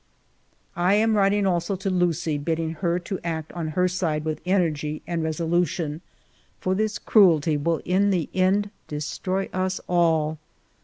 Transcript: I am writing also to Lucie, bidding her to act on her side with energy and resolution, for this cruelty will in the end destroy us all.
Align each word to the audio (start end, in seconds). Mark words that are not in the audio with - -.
I 0.75 0.95
am 0.95 1.15
writing 1.15 1.45
also 1.45 1.75
to 1.75 1.91
Lucie, 1.91 2.39
bidding 2.39 2.71
her 2.71 2.97
to 2.97 3.19
act 3.23 3.51
on 3.53 3.67
her 3.77 3.87
side 3.87 4.25
with 4.25 4.41
energy 4.47 5.03
and 5.05 5.21
resolution, 5.21 6.01
for 6.59 6.73
this 6.73 6.97
cruelty 6.97 7.55
will 7.55 7.83
in 7.85 8.09
the 8.09 8.27
end 8.33 8.71
destroy 8.87 9.47
us 9.53 9.79
all. 9.87 10.39